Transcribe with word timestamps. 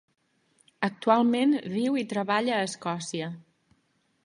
Actualment 0.87 1.53
viu 1.75 1.99
i 2.03 2.05
treballa 2.15 2.57
a 2.57 2.65
Escòcia. 2.71 3.31